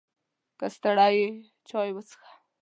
[0.59, 1.27] که ستړی یې،
[1.67, 2.29] چای وڅښه!